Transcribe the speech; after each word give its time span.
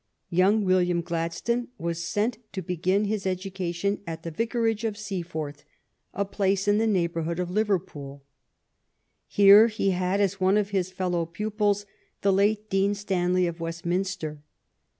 Young 0.31 0.65
William 0.65 1.01
Gladstone 1.01 1.67
was 1.77 2.03
sent 2.03 2.39
to 2.53 2.63
begin 2.63 3.05
his 3.05 3.27
education 3.27 4.01
at 4.07 4.23
the 4.23 4.31
vicarage 4.31 4.83
of 4.83 4.97
Seaforth, 4.97 5.63
a 6.11 6.25
place 6.25 6.67
in 6.67 6.79
the 6.79 6.87
neighborhood 6.87 7.37
of 7.39 7.51
Liverpool. 7.51 8.23
Here 9.27 9.67
he 9.67 9.91
had 9.91 10.19
as 10.19 10.41
one 10.41 10.57
of 10.57 10.71
his 10.71 10.89
fellow 10.91 11.27
pupils 11.27 11.85
the 12.21 12.33
late 12.33 12.67
Dean 12.67 12.95
Stanley, 12.95 13.45
of 13.45 13.59
Westminster. 13.59 14.41